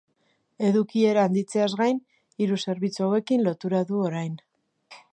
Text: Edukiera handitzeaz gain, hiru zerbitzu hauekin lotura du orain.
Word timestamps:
Edukiera 0.69 1.25
handitzeaz 1.29 1.69
gain, 1.83 2.01
hiru 2.45 2.59
zerbitzu 2.65 3.07
hauekin 3.09 3.49
lotura 3.49 3.87
du 3.93 4.05
orain. 4.11 4.39